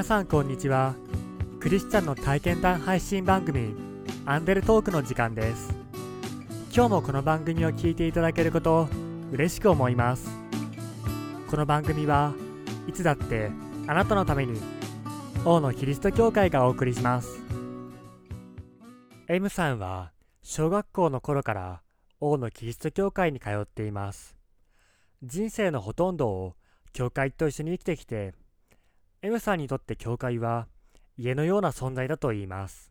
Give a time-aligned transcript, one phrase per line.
[0.00, 0.94] 皆さんこんにちは。
[1.60, 3.74] クリスチャンの体験談配信番組
[4.24, 5.74] アンデルトークの時間です。
[6.74, 8.88] 今日もこの番組を聞いていただけること
[9.30, 10.30] 嬉しく思います。
[11.50, 12.32] この番組は
[12.88, 13.50] いつだって
[13.86, 14.58] あなたのために
[15.44, 17.38] 王のキリスト教会がお送りします。
[19.28, 20.12] M さんは
[20.42, 21.82] 小学校の頃から
[22.20, 24.34] 王のキリスト教会に通っています。
[25.22, 26.54] 人生のほとんどを
[26.94, 28.32] 教会と一緒に生きてきて
[29.22, 30.66] M さんにとって教会は
[31.18, 32.90] 家のような存在だと言います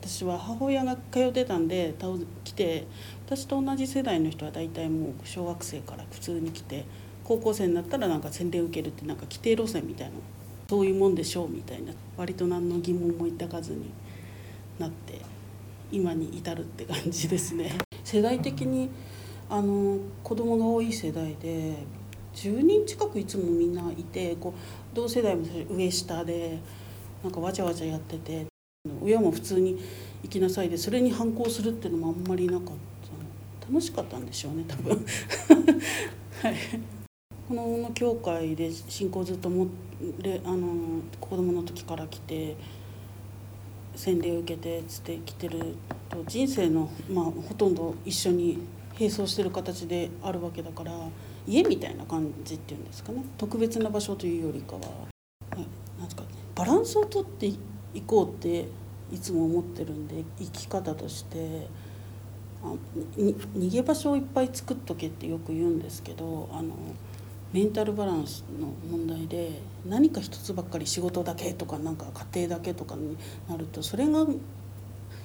[0.00, 1.94] 私は母親が通ってたんで
[2.44, 2.86] 来て
[3.26, 6.86] 私と同じ世代の人は大体もう小学生から普通に来て
[7.24, 10.14] 高校生になったらなんか洗礼受けるってなんか規定路線みたいな
[10.66, 13.90] そういうもんでしょうみたいな割と何の疑問も抱かずに
[14.78, 15.20] なって
[15.90, 17.76] 今に至るって感じですね。
[18.02, 18.88] 世代的に
[19.50, 21.74] あの子供が多い世代で
[22.34, 26.58] 10人近くいつもみんないてこう同世代も上下で
[27.22, 28.46] なんかわちゃわちゃやってて
[29.00, 29.80] 親も普通に
[30.22, 32.92] 行きなさいでそれに反抗するっていうのもあんまりなかった。
[33.72, 35.06] 楽しかったんでしょうね多分。
[36.42, 36.56] はい。
[37.48, 39.68] この教会で信仰ずっとも
[40.20, 42.56] れあの子供の時から来て
[43.94, 45.76] 洗礼を受けてつって来てる
[46.08, 48.58] と人生の、まあ、ほとんど一緒に
[48.94, 50.92] 並走してる形であるわけだから
[51.46, 53.24] 家みたいな感じっていうんですかね。
[53.38, 54.80] 特別な場所というよりかは。
[55.50, 57.58] なんですか、ね、バランスをとってい
[58.06, 58.66] こうって
[59.12, 61.66] いつも思ってるんで生き方として。
[62.64, 62.74] あ
[63.16, 66.76] 逃げ場所をいっぱい作っとけってよく言うんですけどあの
[67.52, 73.16] メンタルバランスの問題で何か一つばっかり仕事だけとかなんか家庭だけとかに
[73.48, 74.26] なるとそれが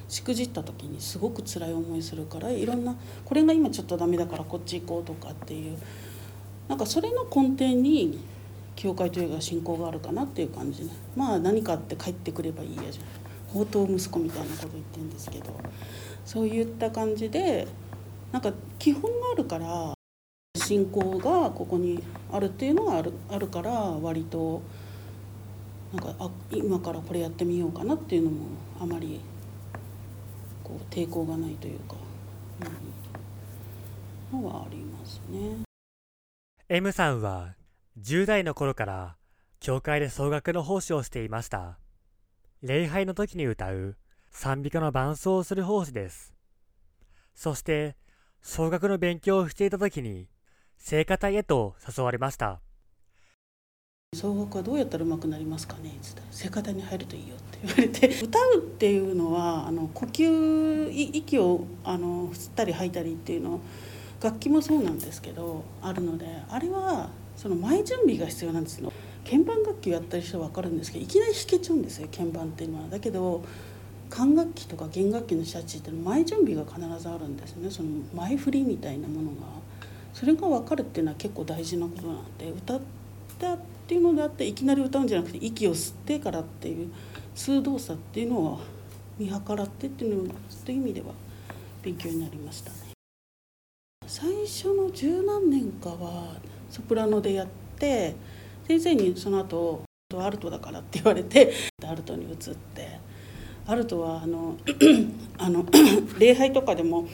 [0.09, 5.77] しくじった時にすごく辛い思いするからいろんなこれが今ちょっとダメだからこっち行こうとかっていう
[6.67, 8.19] なんかそれの根底に
[8.75, 10.91] 教会というか信仰があるかなっていう感じね。
[11.15, 13.05] まあ何かって帰ってくればいいやじゃん。
[13.47, 15.45] 宝刀息子みたいなこと言ってるんですけど。
[16.27, 17.65] そういった感じで
[18.33, 19.93] なんか基本があるから
[20.57, 22.03] 信仰がここに
[22.33, 24.61] あるっていうのがあるあるから割と
[25.93, 28.47] なんかあ今からこれやってみようかなっていうのも
[28.81, 29.21] あまり
[30.65, 31.95] こう抵抗がないというか、
[34.33, 35.66] うん、のはありますね。
[36.69, 37.55] M さんは
[38.01, 39.15] 10代の頃から
[39.61, 41.79] 教会で総楽の奉仕をしていました。
[42.61, 43.95] 礼拝の時に歌う
[44.31, 46.33] 賛美歌の伴奏をする奉仕です。
[47.33, 47.95] そして、
[48.41, 50.27] 総楽の勉強をしていた時に、
[50.77, 52.59] 聖歌隊へと誘われました。
[54.13, 55.91] 総楽はどうやったら上手くなりますかね？
[55.91, 63.61] って言聖歌隊に入るといいよって言われて歌うっていうのはあの呼吸息をあの吸ったり吐いたりっていうのを
[64.21, 68.91] 楽器もそうなんですけどあるのであれはその前準備が必要なんですよ
[69.29, 72.89] 鍵盤楽器をやったりして分かるんですけどいきなり弾けちゃうんですよ鍵盤っていうのは。
[72.89, 73.43] だけど
[74.09, 79.35] 管楽器とか弦楽器の人たちっての前準備が必ずあるんですねその前振りみたいなものが
[80.13, 82.81] それが分かるっていうのは結構大事なことなんで歌っ
[83.37, 86.89] たっていうのであっていきなり歌うんじゃなくて息を吸ってからっていう
[87.35, 88.59] 数動作っていうのは
[89.19, 91.07] 見計らってっていうのそういう意味では
[91.83, 92.86] 勉強になりましたね。
[94.07, 96.33] 最初の十何年かは
[96.69, 97.47] ソプラノでやっ
[97.77, 98.15] て
[98.67, 99.83] 先生にその後
[100.17, 101.53] アルトだからって言われて
[101.85, 102.37] アルトに移っ
[102.73, 103.07] て。
[103.67, 104.55] アルトはあの
[105.37, 105.65] あの
[106.17, 107.07] 礼拝とかでも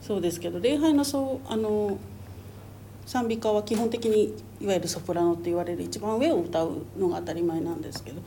[0.00, 1.96] そうですけど礼拝のそうあの
[3.06, 8.20] 賛美歌は基本的にいわゆるソプラノって言われる一番上を歌うのが当たり前なんですけど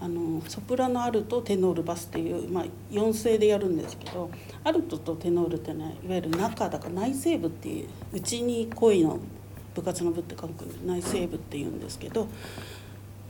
[0.00, 4.30] あのソプラノアルトテノールバスっていう、まあ、4声でやるんですけど
[4.62, 9.18] アルトとテノールってねいわゆる中だから内声部っていううちに恋の
[9.74, 12.28] 部活の部って書く内声部っていうんですけど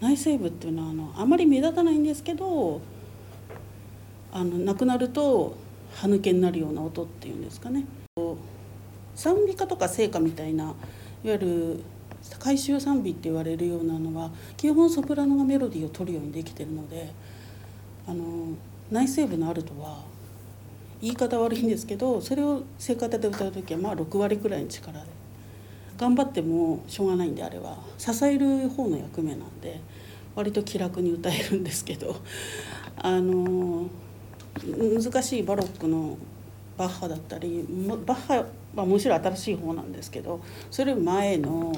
[0.00, 2.80] 内声部っていうのはあのあまり目立たないんですけど
[4.32, 5.56] あのなくなると
[5.94, 7.84] 歯抜けになるような音っていうんですかね。
[9.14, 10.74] 賛美歌とか聖歌みたいないわ
[11.24, 11.80] ゆる
[12.38, 17.12] 回収賛美って言われるようなのは基本ソプラノがメロディーを取るようにできてるので
[18.06, 18.48] あの
[18.90, 20.04] 内声部のアルトは
[21.00, 25.06] 言い方悪いんですけどそれを聖歌で歌う時はまあ6割くらいの力で
[25.98, 29.80] 頑張ってもしょうがないんであれは支える方の役目なんで
[30.34, 32.16] 割と気楽に歌えるんですけど
[32.98, 33.88] あの
[34.64, 36.16] 難しいバロックの
[36.76, 37.64] バッハだったり
[38.06, 38.44] バッハ
[38.74, 40.40] はむしろ新しい方なんですけど
[40.70, 41.72] それ前の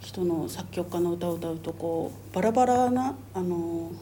[0.00, 3.92] 人の作曲家の歌を歌うとこうバラバラなあの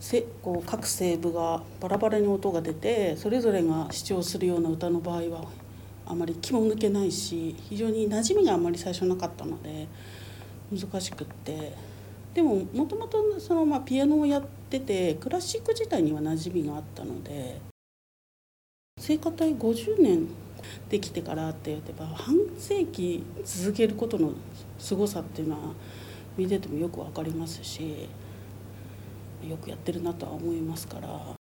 [0.00, 5.44] せこう各声部がバラバラに音が出てそれぞれが主張するような歌の場合は
[6.06, 9.88] あまり気も抜けないし非常に馴染みがあまり最初なかったので
[10.72, 11.88] 難しくって。
[12.34, 17.60] でももともとそのまピアノをやっててクラシック自体には馴染みがあったので
[18.96, 20.28] 聖歌隊50年
[20.88, 24.32] できてからって言って半世紀続けることの
[24.78, 25.74] 凄さっていうのは
[26.36, 28.08] 見ててもよく分かりますし
[29.46, 31.08] よくやってるなとは思いますから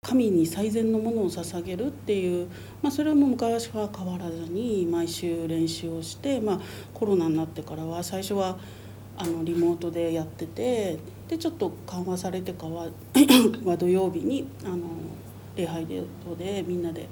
[0.03, 2.47] 神に最善のものを捧げるっていう、
[2.81, 6.59] まあ、それはもう昔は変わらずに毎週練習をして、まあ、
[6.93, 8.57] コロナになってからは最初は
[9.17, 12.87] あのリモートでやっててでちょっと緩和されてからは
[13.77, 14.87] 土曜日にあの
[15.55, 16.01] 礼拝で
[16.37, 17.07] でみんなで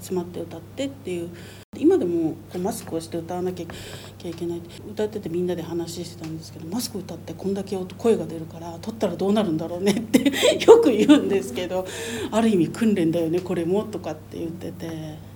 [0.00, 1.30] 集まって歌ってっていう。
[1.76, 10.20] 今でもこうマスクをして歌わなきゃいけない歌っててみんなで話してたんですけどマスク歌ってこんだけ声が出るから撮ったらどうなるんだろうねって
[10.64, 11.84] よく言うんですけど
[12.30, 15.34] ある意味訓練だよねこれもとかって言ってて。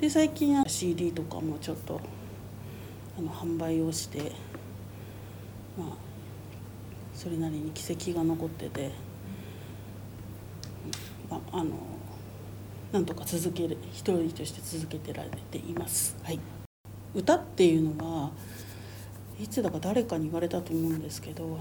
[0.00, 2.00] で最近は CD とかもちょっと
[3.16, 4.32] あの販売をして
[5.78, 5.88] まあ
[7.14, 8.90] それなりに軌跡が残ってて、
[11.30, 11.70] ま、あの
[12.94, 16.16] なんとか続ける一人として続けてられています。
[16.22, 16.38] はい、
[17.12, 18.30] 歌っていうのは
[19.36, 21.58] いつだか誰かに言われたと思うんですけどあの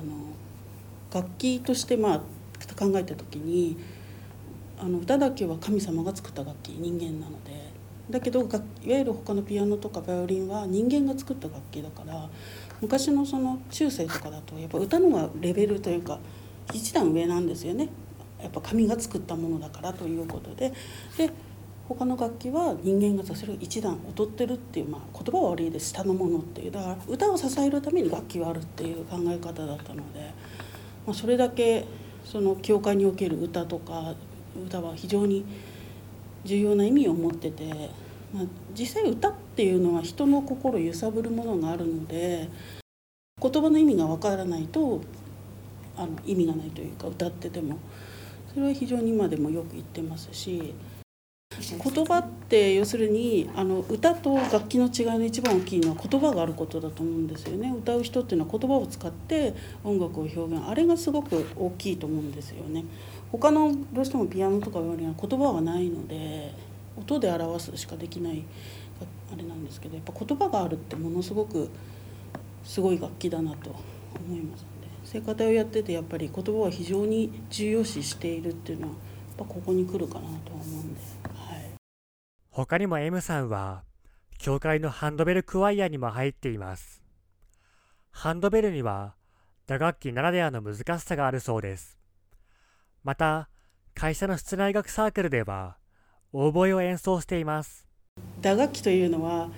[1.12, 2.20] 楽器としてまあ
[2.78, 3.80] 考えた時に
[4.78, 7.74] あの歌だけは神様が作った楽器人間なので。
[8.10, 12.30] だけどいわゆる他のピアノとかバイオリンは人間が作った楽器だから
[12.82, 16.20] 昔のその中世とかだとやっぱ歌のがレベルというか
[16.74, 17.88] 一段上なんですよね
[18.44, 20.72] やっぱ神が作ったものだからということで。
[21.18, 21.32] で
[21.90, 25.90] 他の楽器は人間がそれを一段踊ってるっていう、まあ、言葉は悪いです。
[25.90, 26.72] 下のものっていう。
[26.72, 30.34] だから歌を支えるために楽器はあるっていう考え方だったので、
[31.06, 31.86] まあ、それだけ
[32.24, 34.16] その教会における歌とか
[34.66, 35.46] 歌は非常に
[36.46, 37.66] 重要な意味を持ってて、
[38.34, 38.44] まあ、
[38.78, 42.50] 実際歌っていうのは人の心揺さぶるものがあるので
[43.42, 45.02] 言葉の意味が分からないと
[45.98, 47.78] あの意味がないというか歌ってても。
[48.54, 50.74] それは非常に今でもよく言ってますし
[51.60, 57.74] 言葉って要するにあの歌と楽器の違いの一番大きいのは言葉があることだと思うんですよね。
[57.78, 59.54] 歌う人っていうのは言葉を使って
[59.84, 60.68] 音楽を表現。
[60.68, 62.86] あれがすごく大きいと思うんですよね。
[63.32, 66.54] 他のどうしてもピアノとかよりは言葉はないので
[66.98, 68.44] 音で表すしかできない
[69.32, 71.70] あれなんですけどやっぱ言葉があるってものすごく
[72.64, 73.76] すごい楽器だなと
[74.28, 74.73] 思います。
[75.14, 81.00] 聖歌隊をやっててやっぱり言葉は非常に重要視しているっていうのはやっぱここに来るかなと思うんで、
[81.36, 81.72] はい、
[82.50, 83.84] 他にも M さんは
[84.40, 87.04] 教会のハンドベルクワイアにも入っています。
[88.10, 89.14] ハンドベルには
[89.68, 92.00] 打楽器ならではの難しさがあるそうです。
[93.04, 93.50] また
[93.94, 95.78] 会社の室内楽サークルでは
[96.32, 97.86] オーボエを演奏しています。
[98.42, 99.52] 打楽器というのは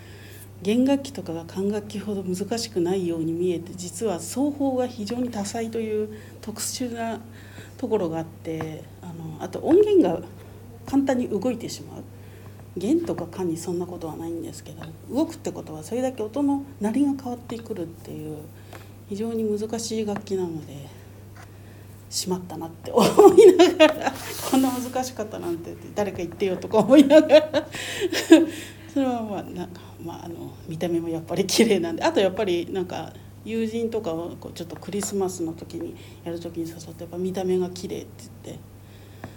[0.61, 6.09] 弦楽器とかが管楽器ほど難しくないように見えて実は奏法が非常に多彩という
[6.41, 7.19] 特殊な
[7.77, 10.25] ところがあってあのあと音源が
[10.85, 12.03] 簡単に動いてしまう。
[12.77, 18.39] 弦とか管にそんなことはないんですけど動くってことはそれだけ音の鳴りが変わってくるっていう
[19.07, 20.87] 非常に難しい楽器なので
[22.09, 24.13] しまったなって思いながら
[24.51, 27.67] こんな難しかったなんて誰か言ってよとか思いながら。
[28.95, 33.11] それはまあなんか、まあ、あの見た目もやっぱり綺麗なんであとやっぱりなんか
[33.43, 38.07] 友人とかをこうちょっとクリスマスの時にやる時に誘ってやっぱ見た目が綺麗って
[38.45, 38.59] 言って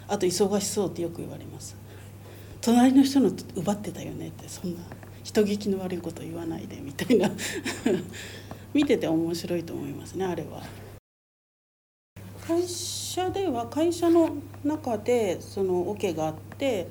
[0.07, 1.75] あと忙しそうってよく言われます
[2.61, 4.79] 隣の人の奪ってたよねってそんな
[5.25, 7.29] 人聞きの悪いこと言わないでみたいな
[8.73, 10.63] 見てて面白いと思いますねあれは。
[12.47, 14.29] 会社では会社の
[14.63, 16.87] 中でそのオ、ケがあって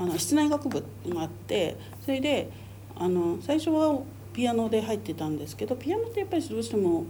[0.00, 2.48] あの室内楽部があってそれで
[2.96, 4.00] あの最初は
[4.32, 7.04] ピアノで入ってたんですけどピアノってやっぱりどうしても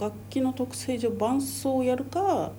[0.00, 2.52] 楽器の特性上伴奏をやるか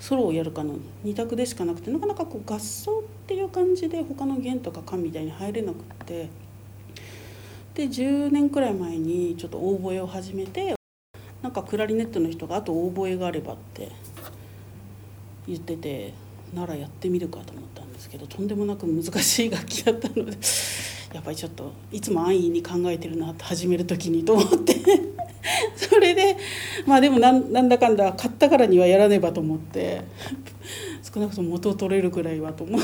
[0.00, 6.28] ソロをやるかの2択でしかなくてなかなかこう合奏っていう感じで他の弦とか管みたいに入れなくって。
[7.74, 10.74] で10年くらい前にちょっとオーボエを始めて
[11.42, 13.92] なんかクラリネットの人があとオーボエがあればって
[15.46, 16.27] 言ってて。
[16.54, 20.32] ならやってみるかと思ったんですけどとんでもなく難しい楽器だったので
[21.12, 24.76] やっぱりちょっといつも安易に考えてるなって始める時にと思って
[25.76, 26.36] それで
[26.86, 30.02] まあでもなんだかんだ買ったからにはやらねばと思って
[31.02, 32.80] 少なくとも元を取れるくらいはと思っ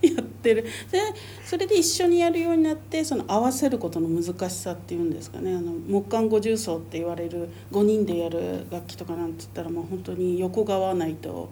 [0.00, 1.00] て やってるで
[1.44, 11.48] それで一緒にやるようになってその合わせることの難しさっていうんですかねあの木管五重奏って言われる5人でやる楽器とかなんて言ったらもう本当に横が合わないと。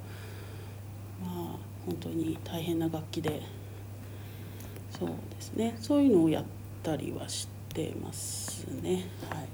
[1.86, 3.42] 本当に大変な楽器で。
[4.90, 5.76] そうですね。
[5.80, 6.44] そういうのをやっ
[6.82, 9.06] たりはしてますね。
[9.30, 9.48] はい、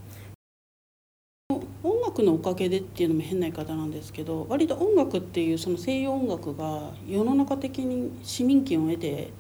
[1.82, 9.30] 音楽のおかげでっていうのも変な言い方なんですけど割と音楽っていうその西洋音楽が世の中的に市民権を得て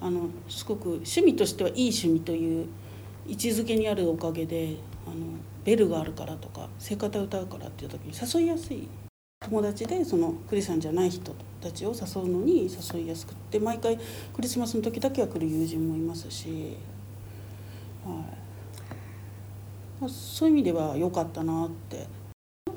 [0.00, 2.66] あのすごく趣味としてはいい趣味という
[3.26, 5.16] 位置づけにあるおかげであの
[5.64, 8.88] ベルがあるからとか聖歌歌うからっていう時に誘いやすい
[9.44, 13.98] 友達でそのクリスチャンじゃない人たちを誘うのに誘いやすくって毎回
[14.32, 16.76] クリスマスの時だけは来る友人もいますし、
[18.04, 18.24] は
[20.06, 22.06] い、そういう意味では良かったなって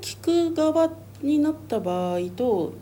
[0.00, 0.90] 聞く側
[1.22, 2.74] になった場合と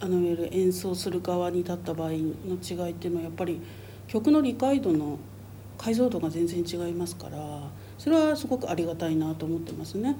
[0.00, 3.60] あのいわゆる演奏する側に立った場合の違いっていうのはやっぱり
[4.08, 5.18] 曲の理解度の
[5.76, 7.38] 解像度が全然違いますから
[7.98, 10.16] それはすごくありがたいなと思ってますね。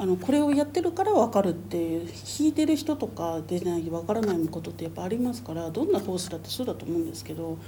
[0.00, 7.58] あのこれをやってるから分かるっていう弾いてる人とかでない分からないことってやっぱありますからどんなコースだってそうだと思うんですけど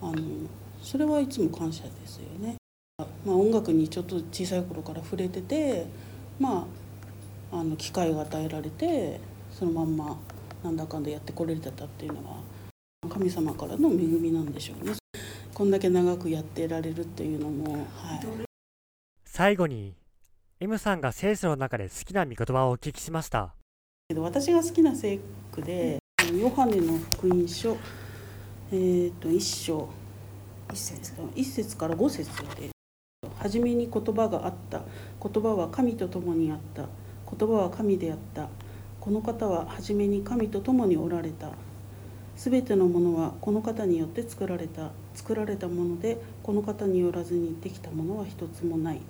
[0.00, 0.14] あの
[0.80, 2.56] それはいつも感謝ですよね。
[2.98, 5.84] まあ、音楽にちょっと小さい頃から触れてて
[6.40, 6.66] ま
[7.52, 10.16] ああの機会が与えられてそのまんま
[10.64, 12.36] なんだかんだやってこれてたっていうのは
[13.10, 14.94] 神様からの恵みなんでしょうね。
[15.52, 18.26] こんだけ長くやってられるっていうのも、はい、
[19.26, 19.92] 最後に
[20.64, 23.52] M さんが聖書の中で好きな御言葉をお聞きしました。
[24.14, 25.18] 私が好きな聖
[25.50, 25.98] 句で
[26.40, 27.76] ヨハネの福音書、
[28.70, 29.88] えーと、一章。
[30.72, 31.14] 一節。
[31.34, 32.70] 一節から五節で
[33.40, 34.82] 「初めに言葉があった。
[35.20, 36.86] 言葉は神と共にあった。
[37.28, 38.48] 言葉は神であった。
[39.00, 41.50] この方は初めに神と共におられた。
[42.36, 44.92] すべてのものはこの方によって作られた。
[45.14, 49.00] 作られたものでこの方によらずにできたものは一つもない」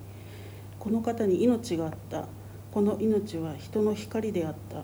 [0.83, 2.25] この方に命があった。
[2.73, 4.83] この命は人の光であった。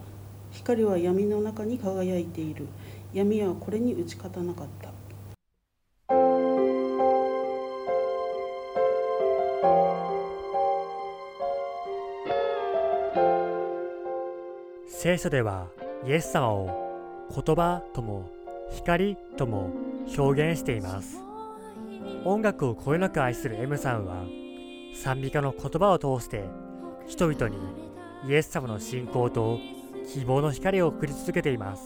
[0.49, 2.67] 光は闇の中に輝いている。
[3.13, 4.93] 闇はこれに打ち勝たなかった。
[14.87, 15.67] 聖書では
[16.07, 18.29] イエス様を言葉とも
[18.71, 19.69] 光とも
[20.17, 21.17] 表現しています。
[22.23, 24.23] 音楽をこよなく愛する M さんは
[24.93, 26.43] 賛美歌の言葉を通して
[27.07, 27.57] 人々に
[28.27, 29.59] イエス様の信仰と
[30.13, 31.83] 希望の光を送り続けています。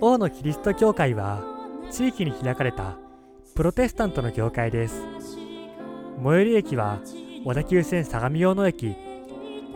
[0.00, 1.44] 王のキリスト教会は
[1.90, 2.96] 地域に開かれた
[3.54, 5.04] プロテスタントの教会です。
[6.22, 7.00] 最寄り駅は
[7.44, 8.96] 小田急線相模大野駅。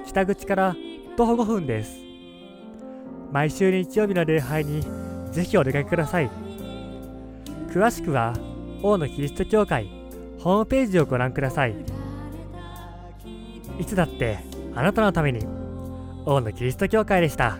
[0.07, 0.77] 北口から
[1.17, 1.99] 徒歩5分です。
[3.33, 4.83] 毎週日曜日の礼拝に
[5.31, 6.31] ぜひお出かけください。
[7.69, 8.35] 詳しくは
[8.83, 9.96] 王のキリスト教会
[10.47, 11.75] ホームページをご覧ください。
[13.81, 14.39] いつだって
[14.77, 15.45] あなたのために
[16.25, 17.59] 王のキリスト教会でした。